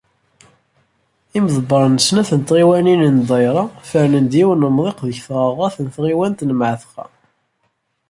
[1.37, 6.51] Imḍebbren n snat n tɣiwanin n ddayra, fernen-d yiwen umḍiq deg tɣerɣart n tɣiwant n
[6.59, 7.05] Mεatqa.